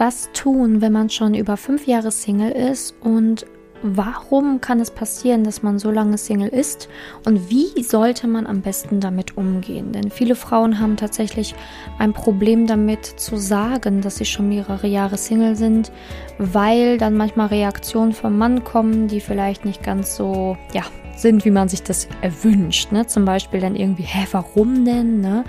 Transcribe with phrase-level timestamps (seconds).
[0.00, 3.44] was tun, wenn man schon über fünf Jahre Single ist und
[3.82, 6.88] warum kann es passieren, dass man so lange Single ist
[7.26, 9.92] und wie sollte man am besten damit umgehen?
[9.92, 11.54] Denn viele Frauen haben tatsächlich
[11.98, 15.92] ein Problem damit zu sagen, dass sie schon mehrere Jahre Single sind,
[16.38, 21.50] weil dann manchmal Reaktionen vom Mann kommen, die vielleicht nicht ganz so, ja, sind, wie
[21.50, 22.90] man sich das erwünscht.
[22.90, 23.06] Ne?
[23.06, 25.20] Zum Beispiel dann irgendwie, hä, warum denn?
[25.20, 25.44] Ne?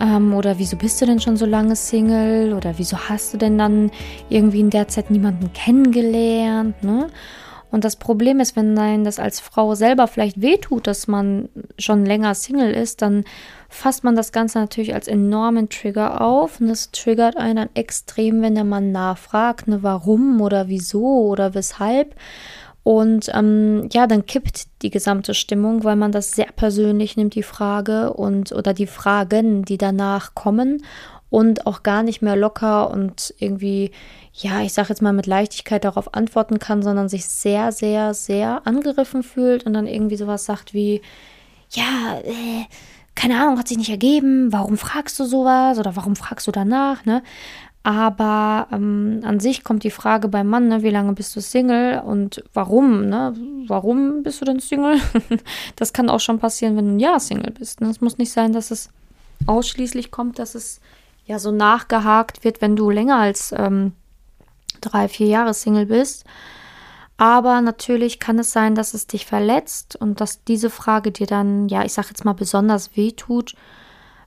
[0.00, 2.54] Ähm, oder wieso bist du denn schon so lange Single?
[2.54, 3.90] Oder wieso hast du denn dann
[4.28, 6.82] irgendwie in der Zeit niemanden kennengelernt?
[6.82, 7.08] Ne?
[7.70, 12.06] Und das Problem ist, wenn nein, das als Frau selber vielleicht wehtut, dass man schon
[12.06, 13.24] länger Single ist, dann
[13.68, 16.60] fasst man das Ganze natürlich als enormen Trigger auf.
[16.60, 21.54] Und das triggert einen dann extrem, wenn der Mann nachfragt, ne, warum oder wieso oder
[21.54, 22.14] weshalb.
[22.88, 27.42] Und ähm, ja, dann kippt die gesamte Stimmung, weil man das sehr persönlich nimmt, die
[27.42, 30.82] Frage und oder die Fragen, die danach kommen
[31.28, 33.90] und auch gar nicht mehr locker und irgendwie,
[34.32, 38.66] ja, ich sage jetzt mal mit Leichtigkeit darauf antworten kann, sondern sich sehr, sehr, sehr
[38.66, 41.02] angegriffen fühlt und dann irgendwie sowas sagt wie,
[41.72, 42.64] ja, äh,
[43.14, 47.04] keine Ahnung, hat sich nicht ergeben, warum fragst du sowas oder warum fragst du danach,
[47.04, 47.22] ne?
[47.88, 52.02] Aber ähm, an sich kommt die Frage beim Mann, ne, wie lange bist du Single
[52.04, 53.34] und warum, ne?
[53.66, 55.00] Warum bist du denn Single?
[55.76, 57.80] das kann auch schon passieren, wenn du ein Jahr Single bist.
[57.80, 57.88] Ne?
[57.88, 58.90] Es muss nicht sein, dass es
[59.46, 60.82] ausschließlich kommt, dass es
[61.24, 63.92] ja so nachgehakt wird, wenn du länger als ähm,
[64.82, 66.26] drei, vier Jahre Single bist.
[67.16, 71.70] Aber natürlich kann es sein, dass es dich verletzt und dass diese Frage dir dann,
[71.70, 73.54] ja, ich sag jetzt mal besonders weh tut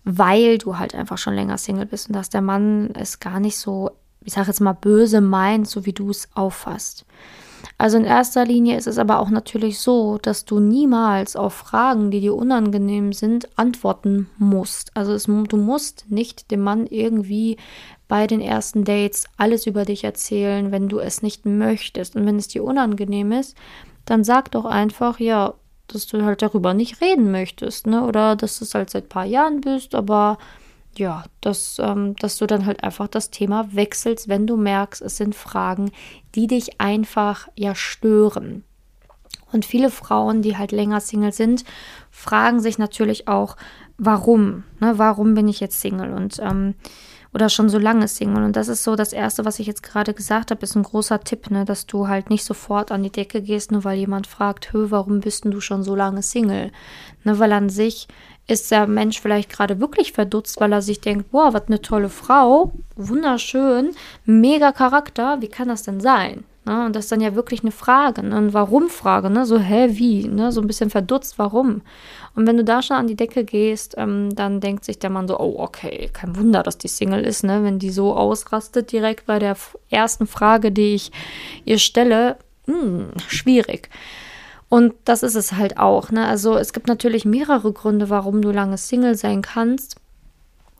[0.03, 3.57] weil du halt einfach schon länger Single bist und dass der Mann es gar nicht
[3.57, 3.91] so,
[4.23, 7.05] ich sage jetzt mal, böse meint, so wie du es auffasst.
[7.77, 12.11] Also in erster Linie ist es aber auch natürlich so, dass du niemals auf Fragen,
[12.11, 14.95] die dir unangenehm sind, antworten musst.
[14.95, 17.57] Also es, du musst nicht dem Mann irgendwie
[18.07, 22.15] bei den ersten Dates alles über dich erzählen, wenn du es nicht möchtest.
[22.15, 23.55] Und wenn es dir unangenehm ist,
[24.05, 25.53] dann sag doch einfach, ja,
[25.87, 28.05] dass du halt darüber nicht reden möchtest, ne?
[28.05, 30.37] Oder dass du es halt seit ein paar Jahren bist, aber
[30.97, 35.17] ja, dass, ähm, dass du dann halt einfach das Thema wechselst, wenn du merkst, es
[35.17, 35.91] sind Fragen,
[36.35, 38.63] die dich einfach ja stören.
[39.51, 41.65] Und viele Frauen, die halt länger Single sind,
[42.09, 43.57] fragen sich natürlich auch,
[43.97, 44.63] warum?
[44.79, 44.93] Ne?
[44.97, 46.13] Warum bin ich jetzt Single?
[46.13, 46.75] Und ähm,
[47.33, 48.43] oder schon so lange Single.
[48.43, 51.21] Und das ist so das Erste, was ich jetzt gerade gesagt habe, ist ein großer
[51.21, 54.73] Tipp, ne, dass du halt nicht sofort an die Decke gehst, nur weil jemand fragt,
[54.73, 56.71] hö, warum bist denn du schon so lange Single?
[57.23, 58.07] Ne, weil an sich
[58.47, 62.09] ist der Mensch vielleicht gerade wirklich verdutzt, weil er sich denkt, boah, was eine tolle
[62.09, 63.91] Frau, wunderschön,
[64.25, 66.43] mega Charakter, wie kann das denn sein?
[66.71, 66.85] Ne?
[66.85, 68.35] Und das ist dann ja wirklich eine Frage, ne?
[68.35, 69.45] eine Warum-Frage, ne?
[69.45, 70.53] so hä, wie, ne?
[70.53, 71.81] so ein bisschen verdutzt, warum.
[72.33, 75.27] Und wenn du da schon an die Decke gehst, ähm, dann denkt sich der Mann
[75.27, 77.63] so, oh, okay, kein Wunder, dass die Single ist, ne?
[77.63, 79.57] wenn die so ausrastet direkt bei der
[79.89, 81.11] ersten Frage, die ich
[81.65, 82.37] ihr stelle,
[82.67, 83.89] hm, schwierig.
[84.69, 86.11] Und das ist es halt auch.
[86.11, 86.25] Ne?
[86.25, 89.97] Also es gibt natürlich mehrere Gründe, warum du lange Single sein kannst.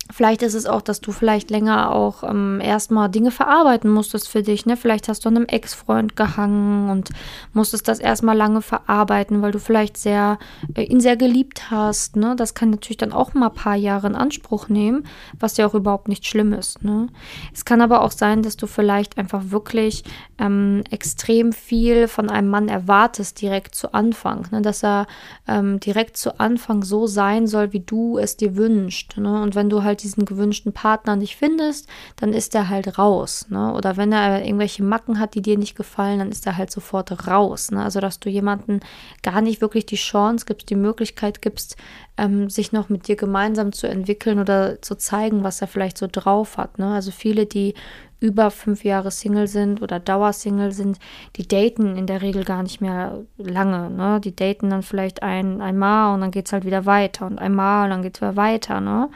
[0.09, 4.41] Vielleicht ist es auch, dass du vielleicht länger auch ähm, erstmal Dinge verarbeiten musstest für
[4.41, 4.65] dich.
[4.65, 4.75] Ne?
[4.75, 7.09] Vielleicht hast du an einem Ex-Freund gehangen und
[7.53, 10.39] musstest das erstmal lange verarbeiten, weil du vielleicht sehr
[10.75, 12.15] äh, ihn sehr geliebt hast.
[12.15, 12.35] Ne?
[12.35, 15.05] Das kann natürlich dann auch mal ein paar Jahre in Anspruch nehmen,
[15.39, 16.83] was ja auch überhaupt nicht schlimm ist.
[16.83, 17.07] Ne?
[17.53, 20.03] Es kann aber auch sein, dass du vielleicht einfach wirklich
[20.39, 24.47] ähm, extrem viel von einem Mann erwartest direkt zu Anfang.
[24.51, 24.61] Ne?
[24.61, 25.07] Dass er
[25.47, 29.17] ähm, direkt zu Anfang so sein soll, wie du es dir wünschst.
[29.17, 29.41] Ne?
[29.41, 33.47] Und wenn du halt diesen gewünschten Partner nicht findest, dann ist er halt raus.
[33.49, 33.73] Ne?
[33.73, 37.27] Oder wenn er irgendwelche Macken hat, die dir nicht gefallen, dann ist er halt sofort
[37.27, 37.71] raus.
[37.71, 37.83] Ne?
[37.83, 38.79] Also, dass du jemanden
[39.23, 41.75] gar nicht wirklich die Chance gibst, die Möglichkeit gibst,
[42.17, 46.07] ähm, sich noch mit dir gemeinsam zu entwickeln oder zu zeigen, was er vielleicht so
[46.11, 46.79] drauf hat.
[46.79, 46.93] Ne?
[46.93, 47.73] Also viele, die
[48.21, 50.99] über fünf Jahre Single sind oder Dauersingle sind,
[51.35, 53.89] die daten in der Regel gar nicht mehr lange.
[53.89, 54.21] Ne?
[54.23, 57.85] Die daten dann vielleicht ein, einmal und dann geht es halt wieder weiter und einmal
[57.85, 58.79] und dann geht es wieder weiter.
[58.79, 59.09] Ne?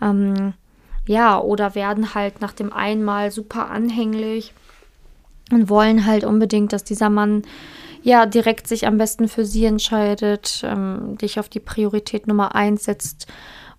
[0.00, 0.54] Ähm,
[1.06, 4.54] ja, oder werden halt nach dem einmal super anhänglich
[5.50, 7.42] und wollen halt unbedingt, dass dieser Mann
[8.02, 12.84] ja direkt sich am besten für sie entscheidet, ähm, dich auf die Priorität Nummer eins
[12.84, 13.26] setzt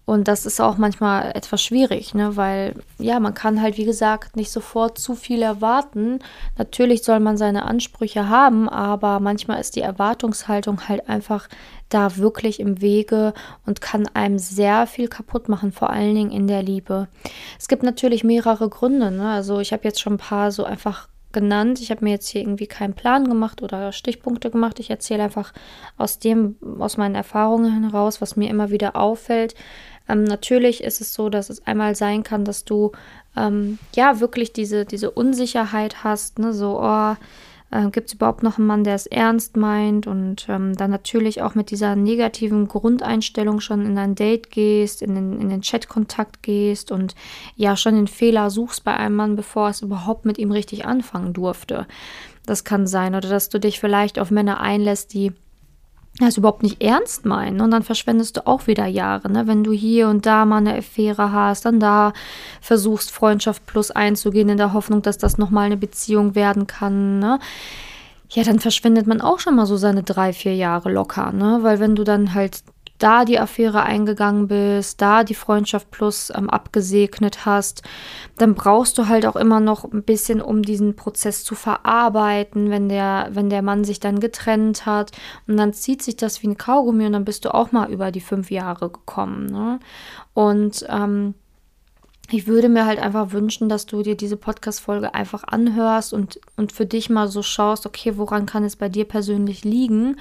[0.05, 2.35] und das ist auch manchmal etwas schwierig, ne?
[2.35, 6.19] weil ja, man kann halt, wie gesagt, nicht sofort zu viel erwarten.
[6.57, 11.47] Natürlich soll man seine Ansprüche haben, aber manchmal ist die Erwartungshaltung halt einfach
[11.89, 13.33] da wirklich im Wege
[13.65, 17.07] und kann einem sehr viel kaputt machen, vor allen Dingen in der Liebe.
[17.59, 19.11] Es gibt natürlich mehrere Gründe.
[19.11, 19.29] Ne?
[19.29, 21.79] Also ich habe jetzt schon ein paar so einfach genannt.
[21.81, 24.79] Ich habe mir jetzt hier irgendwie keinen Plan gemacht oder Stichpunkte gemacht.
[24.79, 25.53] Ich erzähle einfach
[25.97, 29.55] aus dem, aus meinen Erfahrungen heraus, was mir immer wieder auffällt.
[30.11, 32.91] Ähm, natürlich ist es so, dass es einmal sein kann, dass du
[33.37, 36.53] ähm, ja wirklich diese, diese Unsicherheit hast, ne?
[36.53, 37.15] so, oh,
[37.71, 41.41] äh, Gibt es überhaupt noch einen Mann, der es ernst meint und ähm, dann natürlich
[41.41, 46.43] auch mit dieser negativen Grundeinstellung schon in ein Date gehst, in den, in den Chatkontakt
[46.43, 47.15] gehst und
[47.55, 51.31] ja schon den Fehler suchst bei einem Mann, bevor es überhaupt mit ihm richtig anfangen
[51.31, 51.87] durfte.
[52.45, 53.15] Das kann sein.
[53.15, 55.31] Oder dass du dich vielleicht auf Männer einlässt, die
[56.19, 57.61] das überhaupt nicht ernst meinen.
[57.61, 59.47] Und dann verschwendest du auch wieder Jahre, ne?
[59.47, 62.13] Wenn du hier und da mal eine Affäre hast, dann da
[62.59, 67.39] versuchst, Freundschaft plus einzugehen, in der Hoffnung, dass das nochmal eine Beziehung werden kann, ne?
[68.29, 71.59] Ja, dann verschwendet man auch schon mal so seine drei, vier Jahre locker, ne?
[71.61, 72.63] Weil wenn du dann halt
[73.01, 77.81] da die Affäre eingegangen bist, da die Freundschaft plus ähm, abgesegnet hast,
[78.37, 82.89] dann brauchst du halt auch immer noch ein bisschen, um diesen Prozess zu verarbeiten, wenn
[82.89, 85.11] der, wenn der Mann sich dann getrennt hat.
[85.47, 88.11] Und dann zieht sich das wie ein Kaugummi und dann bist du auch mal über
[88.11, 89.47] die fünf Jahre gekommen.
[89.47, 89.79] Ne?
[90.33, 91.33] Und ähm,
[92.29, 96.71] ich würde mir halt einfach wünschen, dass du dir diese Podcast-Folge einfach anhörst und, und
[96.71, 100.17] für dich mal so schaust, okay, woran kann es bei dir persönlich liegen?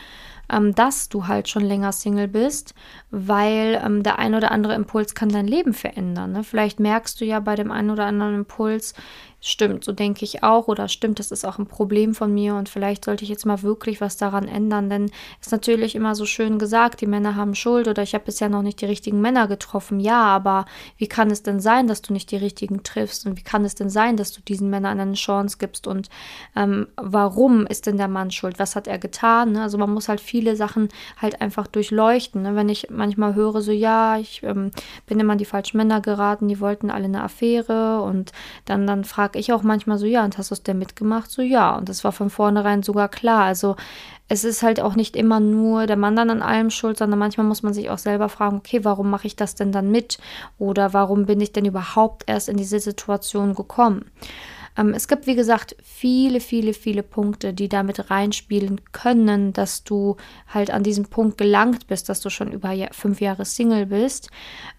[0.50, 2.74] Ähm, dass du halt schon länger Single bist,
[3.10, 6.32] weil ähm, der ein oder andere Impuls kann dein Leben verändern.
[6.32, 6.44] Ne?
[6.44, 8.94] Vielleicht merkst du ja bei dem einen oder anderen Impuls,
[9.40, 12.68] stimmt, so denke ich auch oder stimmt, das ist auch ein Problem von mir und
[12.68, 15.06] vielleicht sollte ich jetzt mal wirklich was daran ändern, denn
[15.40, 18.50] es ist natürlich immer so schön gesagt, die Männer haben Schuld oder ich habe bisher
[18.50, 19.98] noch nicht die richtigen Männer getroffen.
[19.98, 20.66] Ja, aber
[20.98, 23.74] wie kann es denn sein, dass du nicht die richtigen triffst und wie kann es
[23.74, 26.10] denn sein, dass du diesen Männern eine Chance gibst und
[26.54, 28.58] ähm, warum ist denn der Mann schuld?
[28.58, 29.52] Was hat er getan?
[29.52, 29.62] Ne?
[29.62, 30.88] Also man muss halt viele Sachen
[31.20, 32.40] halt einfach durchleuchten.
[32.40, 32.56] Ne?
[32.56, 34.70] Wenn ich manchmal höre, so ja, ich ähm,
[35.06, 38.32] bin immer an die falschen Männer geraten, die wollten alle eine Affäre und
[38.64, 41.30] dann, dann frage ich auch manchmal so, ja, und hast du es denn mitgemacht?
[41.30, 41.76] So, ja.
[41.76, 43.44] Und das war von vornherein sogar klar.
[43.44, 43.76] Also
[44.28, 47.46] es ist halt auch nicht immer nur der Mann dann an allem schuld, sondern manchmal
[47.46, 50.16] muss man sich auch selber fragen, okay, warum mache ich das denn dann mit?
[50.58, 54.06] Oder warum bin ich denn überhaupt erst in diese Situation gekommen?
[54.80, 60.16] Ähm, es gibt, wie gesagt, viele, viele, viele Punkte, die damit reinspielen können, dass du
[60.48, 64.30] halt an diesem Punkt gelangt bist, dass du schon über fünf Jahre Single bist.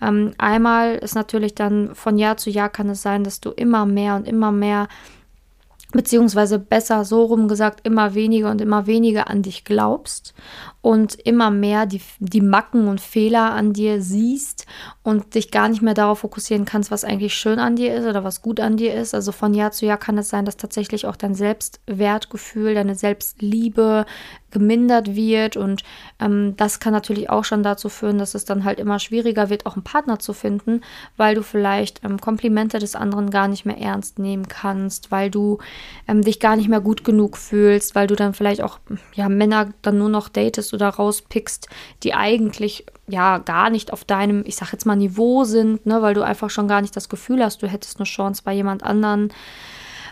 [0.01, 3.85] Ähm, einmal ist natürlich dann von Jahr zu Jahr kann es sein, dass du immer
[3.85, 4.87] mehr und immer mehr
[5.91, 10.33] beziehungsweise besser so rum gesagt, immer weniger und immer weniger an dich glaubst
[10.81, 14.65] und immer mehr die, die Macken und Fehler an dir siehst
[15.03, 18.23] und dich gar nicht mehr darauf fokussieren kannst, was eigentlich schön an dir ist oder
[18.23, 19.13] was gut an dir ist.
[19.13, 24.05] Also von Jahr zu Jahr kann es sein, dass tatsächlich auch dein Selbstwertgefühl, deine Selbstliebe
[24.51, 25.83] gemindert wird und
[26.19, 29.65] ähm, das kann natürlich auch schon dazu führen, dass es dann halt immer schwieriger wird,
[29.65, 30.81] auch einen Partner zu finden,
[31.17, 35.59] weil du vielleicht ähm, Komplimente des anderen gar nicht mehr ernst nehmen kannst, weil du
[36.07, 38.79] ähm, dich gar nicht mehr gut genug fühlst, weil du dann vielleicht auch
[39.13, 41.67] ja Männer dann nur noch datest oder rauspickst,
[42.03, 46.13] die eigentlich ja gar nicht auf deinem, ich sag jetzt mal, Niveau sind, ne, weil
[46.13, 49.31] du einfach schon gar nicht das Gefühl hast, du hättest eine Chance bei jemand anderen.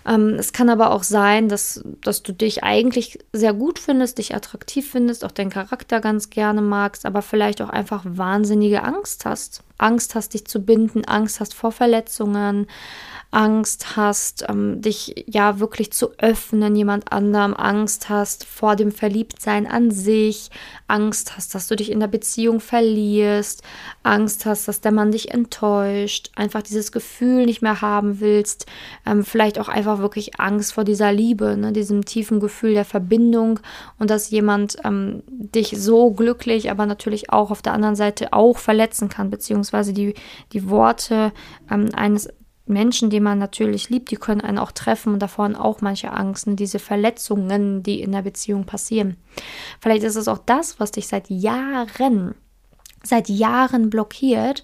[0.06, 4.35] Ähm, es kann aber auch sein, dass, dass du dich eigentlich sehr gut findest, dich
[4.35, 9.63] attraktiv findest, auch deinen Charakter ganz gerne magst, aber vielleicht auch einfach wahnsinnige Angst hast.
[9.77, 12.67] Angst hast, dich zu binden, Angst hast vor Verletzungen,
[13.31, 19.67] Angst hast, ähm, dich ja wirklich zu öffnen, jemand anderem Angst hast vor dem Verliebtsein
[19.67, 20.49] an sich,
[20.87, 23.61] Angst hast, dass du dich in der Beziehung verlierst,
[24.01, 28.65] Angst hast, dass der Mann dich enttäuscht, einfach dieses Gefühl nicht mehr haben willst,
[29.05, 33.59] ähm, vielleicht auch einfach wirklich Angst vor dieser Liebe, ne, diesem tiefen Gefühl der Verbindung
[33.99, 38.57] und dass jemand ähm, dich so glücklich, aber natürlich auch auf der anderen Seite auch
[38.57, 40.15] verletzen kann, beziehungsweise die,
[40.51, 41.31] die Worte
[41.69, 42.27] ähm, eines
[42.69, 46.47] Menschen, die man natürlich liebt, die können einen auch treffen und davon auch manche Angst,
[46.47, 46.56] ne?
[46.56, 49.18] diese Verletzungen, die in der Beziehung passieren.
[49.80, 52.35] Vielleicht ist es auch das, was dich seit Jahren,
[53.04, 54.64] seit Jahren blockiert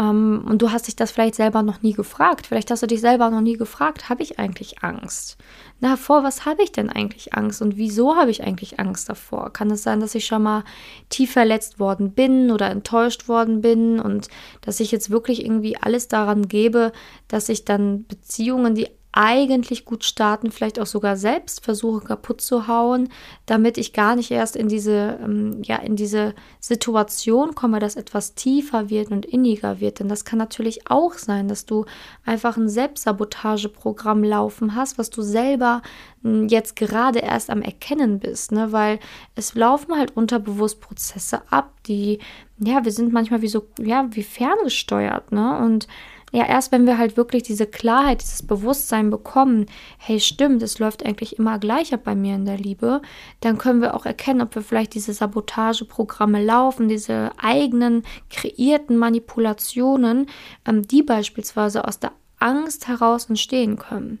[0.00, 2.46] ähm, und du hast dich das vielleicht selber noch nie gefragt.
[2.46, 5.36] Vielleicht hast du dich selber noch nie gefragt, habe ich eigentlich Angst?
[5.80, 9.52] Na, vor was habe ich denn eigentlich Angst und wieso habe ich eigentlich Angst davor?
[9.52, 10.64] Kann es sein, dass ich schon mal
[11.10, 14.28] tief verletzt worden bin oder enttäuscht worden bin und
[14.62, 16.92] dass ich jetzt wirklich irgendwie alles daran gebe,
[17.28, 22.68] dass ich dann Beziehungen, die eigentlich gut starten, vielleicht auch sogar selbst versuche kaputt zu
[22.68, 23.08] hauen,
[23.44, 28.34] damit ich gar nicht erst in diese, ähm, ja, in diese Situation komme, dass etwas
[28.34, 29.98] tiefer wird und inniger wird.
[29.98, 31.86] Denn das kann natürlich auch sein, dass du
[32.24, 35.82] einfach ein Selbstsabotageprogramm laufen hast, was du selber
[36.22, 38.70] hm, jetzt gerade erst am Erkennen bist, ne?
[38.70, 39.00] Weil
[39.34, 42.20] es laufen halt unterbewusst Prozesse ab, die,
[42.58, 45.58] ja, wir sind manchmal wie so, ja, wie ferngesteuert, ne?
[45.58, 45.88] Und
[46.32, 49.66] ja, erst wenn wir halt wirklich diese Klarheit, dieses Bewusstsein bekommen,
[49.98, 53.02] hey, stimmt, es läuft eigentlich immer gleich ab bei mir in der Liebe,
[53.40, 60.26] dann können wir auch erkennen, ob wir vielleicht diese Sabotageprogramme laufen, diese eigenen kreierten Manipulationen,
[60.66, 64.18] ähm, die beispielsweise aus der Angst heraus entstehen können.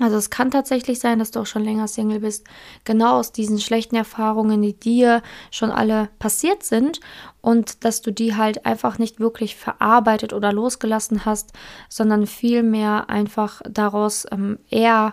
[0.00, 2.46] Also es kann tatsächlich sein, dass du auch schon länger Single bist,
[2.84, 7.00] genau aus diesen schlechten Erfahrungen, die dir schon alle passiert sind
[7.42, 11.52] und dass du die halt einfach nicht wirklich verarbeitet oder losgelassen hast,
[11.90, 15.12] sondern vielmehr einfach daraus ähm, eher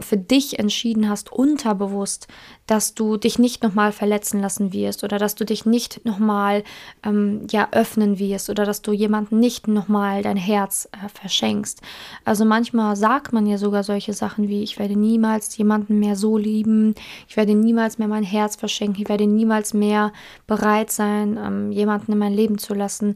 [0.00, 2.28] für dich entschieden hast, unterbewusst,
[2.66, 6.64] dass du dich nicht nochmal verletzen lassen wirst oder dass du dich nicht nochmal
[7.04, 11.82] ähm, ja, öffnen wirst oder dass du jemandem nicht nochmal dein Herz äh, verschenkst.
[12.24, 16.38] Also manchmal sagt man ja sogar solche Sachen wie, ich werde niemals jemanden mehr so
[16.38, 16.94] lieben,
[17.28, 20.12] ich werde niemals mehr mein Herz verschenken, ich werde niemals mehr
[20.46, 23.14] bereit sein, ähm, jemanden in mein Leben zu lassen.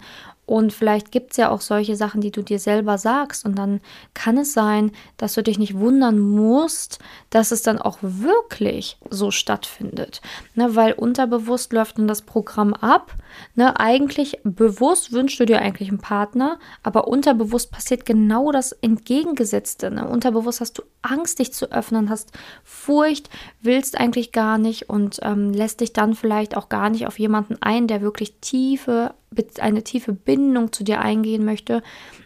[0.49, 3.45] Und vielleicht gibt es ja auch solche Sachen, die du dir selber sagst.
[3.45, 3.83] Und dann
[4.14, 9.31] kann es sein, dass du dich nicht wundern musst, dass es dann auch wirklich so
[9.31, 10.23] stattfindet.
[10.55, 13.14] Ne, weil unterbewusst läuft dann das Programm ab.
[13.57, 19.90] Ne, eigentlich bewusst wünschst du dir eigentlich einen Partner, aber unterbewusst passiert genau das Entgegengesetzte.
[19.90, 20.09] Ne?
[20.09, 22.33] Unterbewusst hast du Angst, dich zu öffnen, hast
[22.64, 23.28] Furcht,
[23.61, 27.59] willst eigentlich gar nicht und ähm, lässt dich dann vielleicht auch gar nicht auf jemanden
[27.61, 29.12] ein, der wirklich tiefe
[29.61, 31.82] eine tiefe Bindung zu dir eingehen möchte.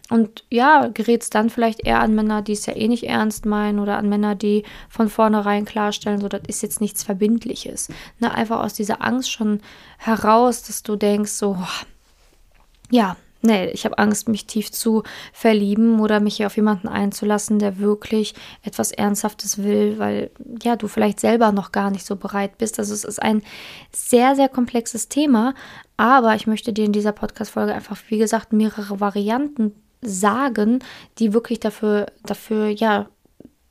[0.09, 3.45] Und ja, gerät es dann vielleicht eher an Männer, die es ja eh nicht ernst
[3.45, 7.89] meinen oder an Männer, die von vornherein klarstellen, so das ist jetzt nichts Verbindliches.
[8.19, 9.61] Ne, einfach aus dieser Angst schon
[9.97, 11.57] heraus, dass du denkst, so,
[12.89, 17.59] ja, nee, ich habe Angst, mich tief zu verlieben oder mich hier auf jemanden einzulassen,
[17.59, 18.33] der wirklich
[18.63, 20.31] etwas Ernsthaftes will, weil
[20.63, 22.79] ja, du vielleicht selber noch gar nicht so bereit bist.
[22.79, 23.43] Also es ist ein
[23.91, 25.53] sehr, sehr komplexes Thema,
[25.97, 30.79] aber ich möchte dir in dieser Podcast-Folge einfach, wie gesagt, mehrere Varianten sagen,
[31.19, 33.07] die wirklich dafür, dafür, ja,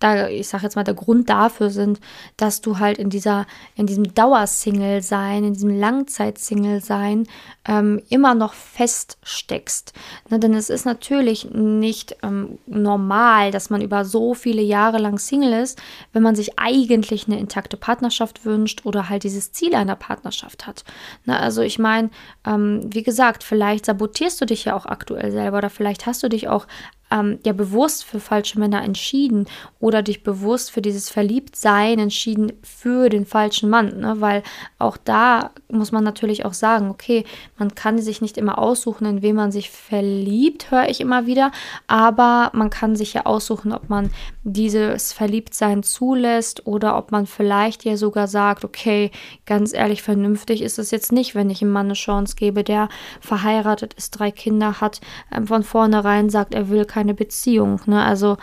[0.03, 2.01] da, ich sage jetzt mal, der Grund dafür sind,
[2.37, 7.27] dass du halt in dieser, in diesem Dauersingle-Sein, in diesem Langzeit-Single-Sein
[7.67, 9.93] ähm, immer noch feststeckst.
[10.29, 15.19] Ne, denn es ist natürlich nicht ähm, normal, dass man über so viele Jahre lang
[15.19, 15.81] Single ist,
[16.13, 20.85] wenn man sich eigentlich eine intakte Partnerschaft wünscht oder halt dieses Ziel einer Partnerschaft hat.
[21.25, 22.11] Ne, also ich meine,
[22.45, 26.29] ähm, wie gesagt, vielleicht sabotierst du dich ja auch aktuell selber oder vielleicht hast du
[26.29, 26.67] dich auch
[27.13, 29.47] ähm, ja bewusst für falsche Männer entschieden
[29.79, 34.17] oder dich bewusst für dieses Verliebtsein entschieden für den falschen Mann, ne?
[34.19, 34.43] weil
[34.79, 37.25] auch da muss man natürlich auch sagen, okay,
[37.59, 41.51] man kann sich nicht immer aussuchen, in wen man sich verliebt, höre ich immer wieder,
[41.87, 44.11] aber man kann sich ja aussuchen, ob man
[44.45, 49.11] dieses Verliebtsein zulässt oder ob man vielleicht ja sogar sagt, okay,
[49.47, 52.89] ganz ehrlich, vernünftig ist es jetzt nicht, wenn ich einem Mann eine Chance gebe, der
[53.21, 55.01] verheiratet ist, drei Kinder hat,
[55.31, 57.81] ähm, von vornherein sagt, er will kein keine Beziehung.
[57.87, 58.01] Ne?
[58.01, 58.37] Also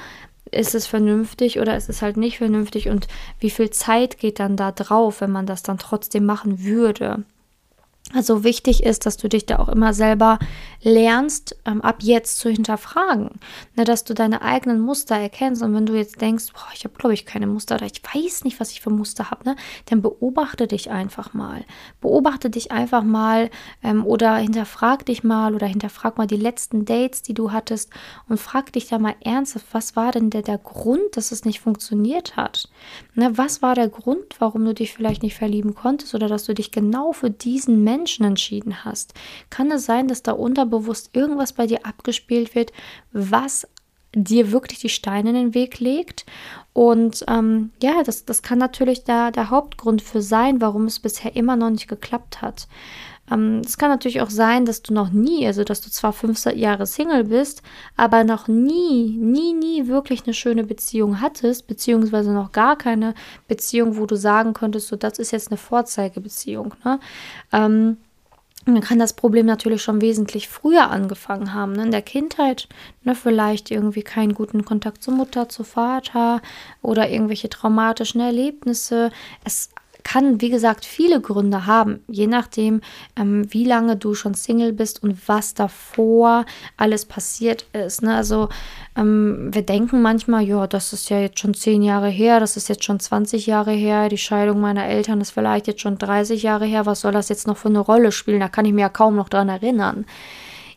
[0.52, 3.08] ist es vernünftig oder ist es halt nicht vernünftig und
[3.40, 7.24] wie viel Zeit geht dann da drauf, wenn man das dann trotzdem machen würde?
[8.12, 10.40] Also wichtig ist, dass du dich da auch immer selber
[10.82, 13.40] lernst, ähm, ab jetzt zu hinterfragen.
[13.76, 15.62] Ne, dass du deine eigenen Muster erkennst.
[15.62, 18.46] Und wenn du jetzt denkst, boah, ich habe, glaube ich, keine Muster oder ich weiß
[18.46, 21.64] nicht, was ich für Muster habe, ne, dann beobachte dich einfach mal.
[22.02, 23.52] Beobachte dich einfach mal
[23.84, 27.92] ähm, oder hinterfrag dich mal oder hinterfrag mal die letzten Dates, die du hattest
[28.28, 31.60] und frag dich da mal ernsthaft, was war denn der, der Grund, dass es nicht
[31.60, 32.70] funktioniert hat?
[33.14, 36.56] Ne, was war der Grund, warum du dich vielleicht nicht verlieben konntest oder dass du
[36.56, 39.14] dich genau für diesen Menschen entschieden hast,
[39.50, 42.72] kann es sein, dass da unterbewusst irgendwas bei dir abgespielt wird,
[43.12, 43.68] was
[44.14, 46.26] dir wirklich die Steine in den Weg legt.
[46.74, 51.36] Und ähm, ja, das, das kann natürlich da der Hauptgrund für sein, warum es bisher
[51.36, 52.68] immer noch nicht geklappt hat.
[53.32, 56.44] Ähm, es kann natürlich auch sein, dass du noch nie, also dass du zwar fünf
[56.46, 57.62] Jahre Single bist,
[57.96, 63.14] aber noch nie, nie, nie wirklich eine schöne Beziehung hattest, beziehungsweise noch gar keine
[63.48, 66.74] Beziehung, wo du sagen könntest, so das ist jetzt eine Vorzeigebeziehung.
[66.84, 67.00] Ne?
[67.52, 67.98] Ähm,
[68.66, 71.84] dann kann das Problem natürlich schon wesentlich früher angefangen haben, ne?
[71.84, 72.68] in der Kindheit,
[73.04, 73.16] ne?
[73.16, 76.42] vielleicht irgendwie keinen guten Kontakt zur Mutter, zu Vater
[76.82, 79.12] oder irgendwelche traumatischen Erlebnisse.
[79.44, 79.70] Es
[80.04, 82.82] kann, wie gesagt, viele Gründe haben, je nachdem,
[83.16, 86.46] ähm, wie lange du schon Single bist und was davor
[86.78, 88.02] alles passiert ist.
[88.02, 88.16] Ne?
[88.16, 88.50] Also
[88.96, 92.70] ähm, wir denken manchmal, ja, das ist ja jetzt schon zehn Jahre her, das ist
[92.70, 96.66] jetzt schon 20 Jahre her, die Scheidung meiner Eltern ist vielleicht jetzt schon 30 Jahre
[96.66, 98.40] her, was soll das jetzt noch für eine Rolle spielen?
[98.40, 100.06] Da kann ich mir ja kaum noch dran erinnern.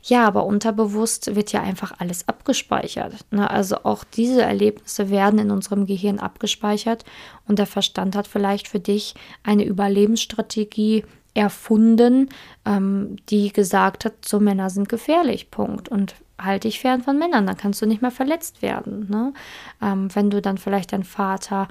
[0.02, 3.14] Ja, aber unterbewusst wird ja einfach alles abgespeichert.
[3.30, 3.48] Ne?
[3.48, 7.04] Also auch diese Erlebnisse werden in unserem Gehirn abgespeichert
[7.46, 11.04] und der Verstand hat vielleicht für dich eine Überlebensstrategie
[11.34, 12.28] erfunden,
[12.66, 15.88] ähm, die gesagt hat, so Männer sind gefährlich, Punkt.
[15.88, 19.06] Und halt dich fern von Männern, dann kannst du nicht mehr verletzt werden.
[19.08, 19.32] Ne?
[19.80, 21.68] Ähm, wenn du dann vielleicht deinen Vater,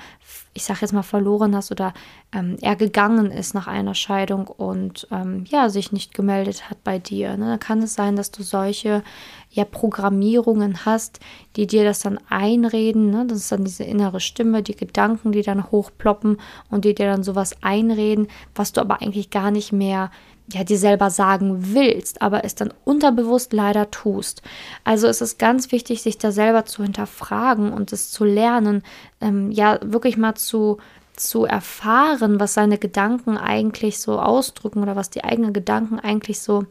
[0.54, 1.94] ich sag jetzt mal, verloren hast oder
[2.34, 7.00] ähm, er gegangen ist nach einer Scheidung und ähm, ja, sich nicht gemeldet hat bei
[7.00, 7.46] dir, ne?
[7.46, 9.04] dann kann es sein, dass du solche
[9.50, 11.20] ja, Programmierungen hast,
[11.56, 13.12] die dir das dann einreden.
[13.12, 13.26] Ne?
[13.28, 16.38] Das ist dann diese innere Stimme, die Gedanken, die dann hochploppen
[16.70, 20.12] und die dir dann sowas einreden, was du aber eigentlich gar nicht mehr
[20.54, 24.42] ja, dir selber sagen willst, aber es dann unterbewusst leider tust.
[24.84, 28.84] Also es ist ganz wichtig, sich da selber zu hinterfragen und es zu lernen,
[29.22, 30.78] ähm, ja, wirklich mal zu,
[31.16, 36.66] zu erfahren, was seine Gedanken eigentlich so ausdrücken oder was die eigenen Gedanken eigentlich so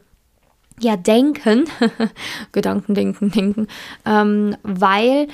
[0.79, 1.65] ja denken,
[2.51, 3.67] Gedanken denken, denken,
[4.05, 5.27] ähm, weil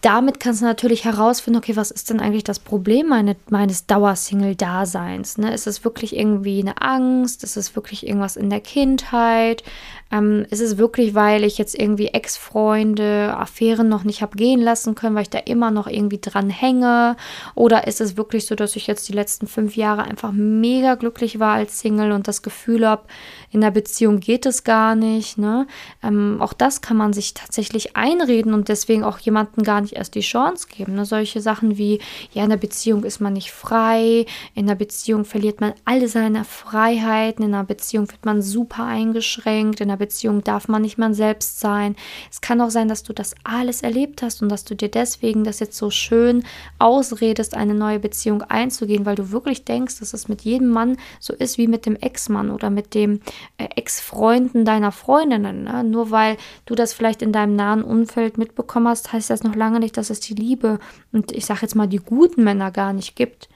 [0.00, 5.38] damit kannst du natürlich herausfinden, okay, was ist denn eigentlich das Problem meine, meines Dauersingle-Daseins?
[5.38, 5.52] Ne?
[5.52, 7.42] Ist es wirklich irgendwie eine Angst?
[7.42, 9.64] Ist es wirklich irgendwas in der Kindheit?
[10.10, 14.94] Ähm, ist es wirklich, weil ich jetzt irgendwie Ex-Freunde, Affären noch nicht habe gehen lassen
[14.94, 17.16] können, weil ich da immer noch irgendwie dran hänge?
[17.54, 21.38] Oder ist es wirklich so, dass ich jetzt die letzten fünf Jahre einfach mega glücklich
[21.40, 23.02] war als Single und das Gefühl habe,
[23.50, 25.36] in der Beziehung geht es gar nicht?
[25.36, 25.66] Ne?
[26.02, 30.14] Ähm, auch das kann man sich tatsächlich einreden und deswegen auch jemanden gar nicht erst
[30.14, 30.94] die Chance geben.
[30.94, 31.04] Ne?
[31.04, 32.00] Solche Sachen wie,
[32.32, 34.24] ja, in der Beziehung ist man nicht frei,
[34.54, 39.80] in der Beziehung verliert man alle seine Freiheiten, in der Beziehung wird man super eingeschränkt,
[39.80, 41.96] in der Beziehung darf man nicht man selbst sein.
[42.30, 45.44] Es kann auch sein, dass du das alles erlebt hast und dass du dir deswegen
[45.44, 46.44] das jetzt so schön
[46.78, 51.34] ausredest, eine neue Beziehung einzugehen, weil du wirklich denkst, dass es mit jedem Mann so
[51.34, 53.20] ist wie mit dem Ex-Mann oder mit dem
[53.58, 55.64] äh, Ex-Freunden deiner Freundinnen.
[55.64, 55.84] Ne?
[55.84, 56.36] Nur weil
[56.66, 60.10] du das vielleicht in deinem nahen Umfeld mitbekommen hast, heißt das noch lange nicht, dass
[60.10, 60.78] es die Liebe
[61.12, 63.48] und ich sage jetzt mal die guten Männer gar nicht gibt.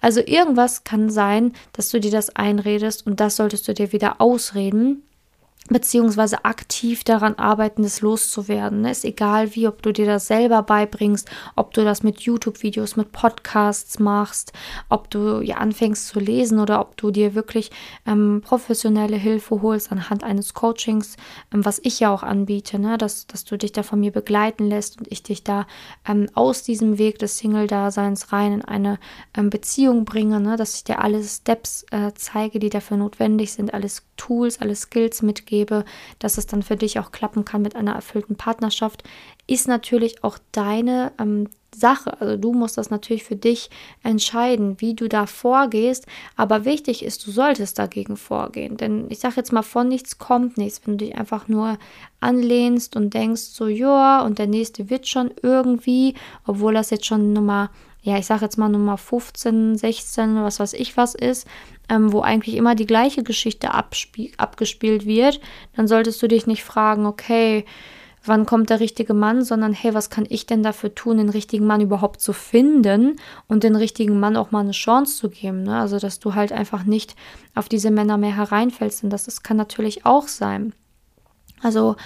[0.00, 4.20] Also irgendwas kann sein, dass du dir das einredest und das solltest du dir wieder
[4.20, 5.02] ausreden
[5.68, 8.84] beziehungsweise aktiv daran arbeiten, das loszuwerden.
[8.84, 13.12] Ist egal wie, ob du dir das selber beibringst, ob du das mit YouTube-Videos, mit
[13.12, 14.52] Podcasts machst,
[14.88, 17.70] ob du ja anfängst zu lesen oder ob du dir wirklich
[18.06, 21.16] ähm, professionelle Hilfe holst anhand eines Coachings,
[21.54, 22.98] ähm, was ich ja auch anbiete, ne?
[22.98, 25.66] dass, dass du dich da von mir begleiten lässt und ich dich da
[26.08, 28.98] ähm, aus diesem Weg des Single-Daseins rein in eine
[29.36, 30.56] ähm, Beziehung bringe, ne?
[30.56, 35.22] dass ich dir alle Steps äh, zeige, die dafür notwendig sind, alles Tools, alle Skills
[35.22, 35.84] mitgebe gebe,
[36.18, 39.04] dass es dann für dich auch klappen kann mit einer erfüllten Partnerschaft,
[39.46, 42.20] ist natürlich auch deine ähm, Sache.
[42.20, 43.70] Also du musst das natürlich für dich
[44.02, 46.06] entscheiden, wie du da vorgehst.
[46.36, 48.76] Aber wichtig ist, du solltest dagegen vorgehen.
[48.76, 50.80] Denn ich sage jetzt mal, von nichts kommt nichts.
[50.84, 51.78] Wenn du dich einfach nur
[52.20, 56.14] anlehnst und denkst so, ja, und der nächste wird schon irgendwie,
[56.46, 57.70] obwohl das jetzt schon Nummer
[58.02, 61.46] ja, ich sage jetzt mal Nummer 15, 16, was weiß ich was ist,
[61.88, 65.40] ähm, wo eigentlich immer die gleiche Geschichte abgespielt wird,
[65.76, 67.64] dann solltest du dich nicht fragen, okay,
[68.24, 71.66] wann kommt der richtige Mann, sondern hey, was kann ich denn dafür tun, den richtigen
[71.66, 73.16] Mann überhaupt zu finden
[73.48, 75.64] und den richtigen Mann auch mal eine Chance zu geben.
[75.64, 75.78] Ne?
[75.78, 77.16] Also, dass du halt einfach nicht
[77.54, 79.04] auf diese Männer mehr hereinfällst.
[79.04, 80.72] Und das, das kann natürlich auch sein.
[81.62, 81.96] Also,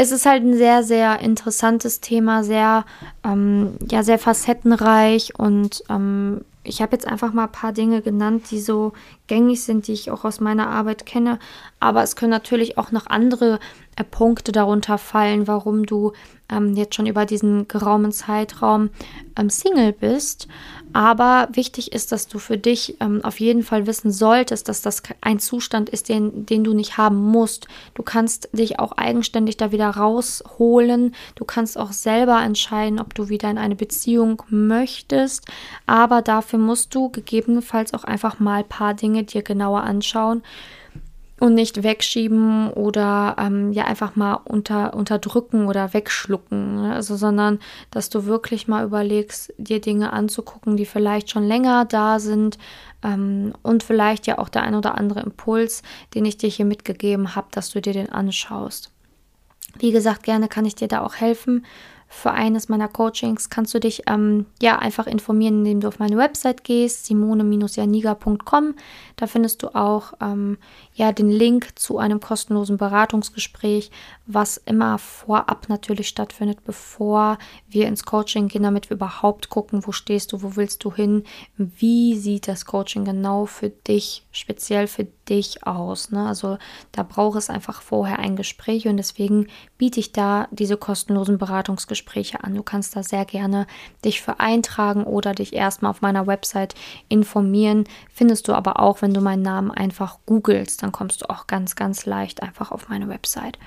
[0.00, 2.86] es ist halt ein sehr, sehr interessantes Thema, sehr,
[3.22, 8.50] ähm, ja, sehr facettenreich und ähm, ich habe jetzt einfach mal ein paar Dinge genannt,
[8.50, 8.94] die so
[9.26, 11.38] gängig sind, die ich auch aus meiner Arbeit kenne.
[11.80, 13.60] Aber es können natürlich auch noch andere
[13.96, 16.12] äh, Punkte darunter fallen, warum du
[16.50, 18.88] ähm, jetzt schon über diesen geraumen Zeitraum
[19.38, 20.48] ähm, Single bist.
[20.92, 25.02] Aber wichtig ist, dass du für dich ähm, auf jeden Fall wissen solltest, dass das
[25.20, 27.68] ein Zustand ist, den, den du nicht haben musst.
[27.94, 31.14] Du kannst dich auch eigenständig da wieder rausholen.
[31.36, 35.46] Du kannst auch selber entscheiden, ob du wieder in eine Beziehung möchtest.
[35.86, 40.42] Aber dafür musst du gegebenenfalls auch einfach mal ein paar Dinge dir genauer anschauen
[41.40, 46.76] und nicht wegschieben oder ähm, ja einfach mal unter, unterdrücken oder wegschlucken.
[46.76, 46.94] Ne?
[46.94, 47.58] Also, sondern
[47.90, 52.58] dass du wirklich mal überlegst, dir Dinge anzugucken, die vielleicht schon länger da sind
[53.02, 55.82] ähm, und vielleicht ja auch der ein oder andere Impuls,
[56.14, 58.92] den ich dir hier mitgegeben habe, dass du dir den anschaust.
[59.78, 61.64] Wie gesagt, gerne kann ich dir da auch helfen
[62.12, 66.16] für eines meiner Coachings kannst du dich ähm, ja einfach informieren, indem du auf meine
[66.16, 68.74] Website gehst, simone-janiga.com.
[69.14, 70.58] Da findest du auch ähm,
[70.92, 73.92] ja den Link zu einem kostenlosen Beratungsgespräch,
[74.26, 79.92] was immer vorab natürlich stattfindet, bevor wir ins Coaching gehen, damit wir überhaupt gucken, wo
[79.92, 81.22] stehst du, wo willst du hin,
[81.56, 85.19] wie sieht das Coaching genau für dich, speziell für dich
[85.66, 86.10] aus.
[86.10, 86.26] Ne?
[86.26, 86.58] Also
[86.92, 89.46] da braucht es einfach vorher ein Gespräch und deswegen
[89.78, 92.54] biete ich da diese kostenlosen Beratungsgespräche an.
[92.54, 93.66] Du kannst da sehr gerne
[94.04, 96.74] dich für eintragen oder dich erstmal auf meiner Website
[97.08, 97.84] informieren.
[98.12, 101.76] Findest du aber auch, wenn du meinen Namen einfach googelst, dann kommst du auch ganz,
[101.76, 103.58] ganz leicht einfach auf meine Website.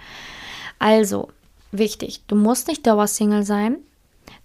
[0.80, 1.30] Also,
[1.72, 3.78] wichtig, du musst nicht Dauersingle sein.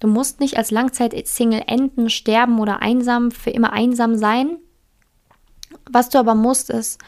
[0.00, 4.59] Du musst nicht als Langzeit-Single enden, sterben oder einsam, für immer einsam sein.
[5.90, 6.98] Was du aber musst, ist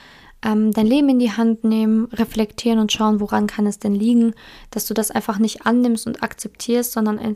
[0.43, 4.35] ähm, dein Leben in die Hand nehmen, reflektieren und schauen, woran kann es denn liegen,
[4.71, 7.35] dass du das einfach nicht annimmst und akzeptierst, sondern äh,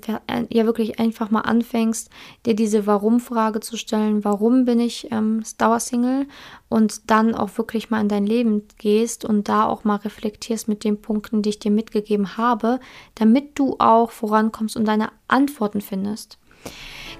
[0.50, 2.08] ja wirklich einfach mal anfängst,
[2.46, 6.26] dir diese Warum-Frage zu stellen, warum bin ich ähm, Dauersingle
[6.68, 10.82] und dann auch wirklich mal in dein Leben gehst und da auch mal reflektierst mit
[10.82, 12.80] den Punkten, die ich dir mitgegeben habe,
[13.16, 16.38] damit du auch vorankommst und deine Antworten findest.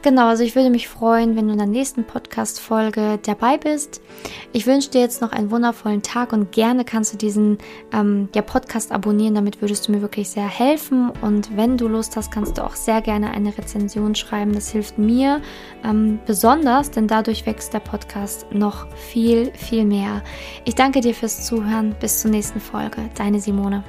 [0.04, 4.02] Genau, also ich würde mich freuen, wenn du in der nächsten Podcast-Folge dabei bist.
[4.52, 7.57] Ich wünsche dir jetzt noch einen wundervollen Tag und gerne kannst du diesen
[7.90, 9.35] ähm, ja, Podcast abonnieren.
[9.35, 11.11] Damit würdest du mir wirklich sehr helfen.
[11.22, 14.52] Und wenn du Lust hast, kannst du auch sehr gerne eine Rezension schreiben.
[14.52, 15.40] Das hilft mir
[15.83, 20.22] ähm, besonders, denn dadurch wächst der Podcast noch viel, viel mehr.
[20.66, 21.96] Ich danke dir fürs Zuhören.
[21.98, 23.09] Bis zur nächsten Folge.
[23.14, 23.83] Deine Simone.